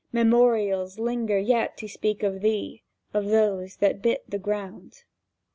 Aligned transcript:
Memorials 0.11 0.97
linger 0.97 1.37
yet 1.37 1.77
to 1.77 1.87
speak 1.87 2.21
to 2.21 2.31
thee 2.31 2.81
Of 3.13 3.27
those 3.27 3.75
that 3.75 4.01
bit 4.01 4.23
the 4.27 4.39
ground! 4.39 5.03